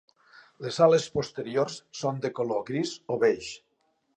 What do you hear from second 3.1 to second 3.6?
o beix.